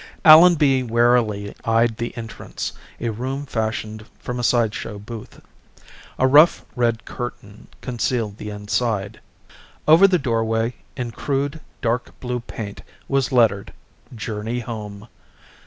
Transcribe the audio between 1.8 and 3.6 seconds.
the entrance, a room